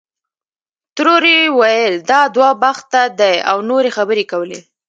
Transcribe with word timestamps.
ترور 0.95 1.25
ویل 1.59 1.93
دا 2.11 2.21
دوه 2.35 2.49
بخته 2.63 3.01
دی 3.19 3.35
او 3.49 3.57
نورې 3.69 3.89
خبرې 3.97 4.23
یې 4.25 4.29
کولې. 4.31 4.59